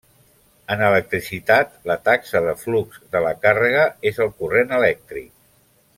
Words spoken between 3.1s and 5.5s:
de la càrrega és el corrent elèctric.